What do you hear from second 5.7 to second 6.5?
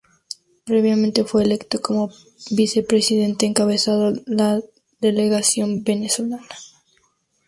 venezolana.